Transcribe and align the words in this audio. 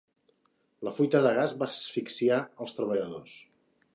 La 0.87 0.93
fuita 0.99 1.21
de 1.25 1.33
gas 1.41 1.53
va 1.59 1.69
asfixiar 1.75 2.39
els 2.65 2.77
treballadors. 2.79 3.37